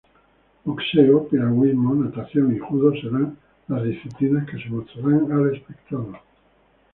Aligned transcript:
Boxeo, 0.65 1.27
piragüismo, 1.29 1.93
natación 1.93 2.55
y 2.55 2.57
judo 2.57 2.91
serán 2.99 3.37
las 3.67 3.83
disciplinas 3.83 4.47
que 4.49 4.57
se 4.57 4.67
mostrarán 4.69 5.31
al 5.31 5.53
espectador. 5.55 6.17